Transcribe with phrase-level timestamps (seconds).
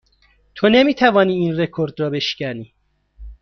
[0.55, 2.73] تو نمی توانی این رکورد را بشکنی.